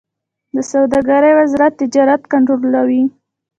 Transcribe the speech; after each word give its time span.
د 0.55 0.57
سوداګرۍ 0.71 1.31
وزارت 1.39 1.73
تجارت 1.81 2.21
کنټرولوي 2.33 3.03